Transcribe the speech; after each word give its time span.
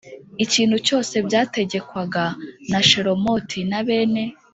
ikintu 0.43 0.77
cyose 0.87 1.15
byategekwaga 1.27 2.25
na 2.71 2.79
Shelomoti 2.87 3.59
na 3.71 3.81
bene 3.87 4.23